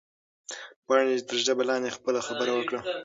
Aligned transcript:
پاڼې 0.85 1.13
تر 1.29 1.37
ژبه 1.45 1.63
لاندې 1.69 1.95
خپله 1.97 2.19
خبره 2.27 2.51
وکړه. 2.55 2.79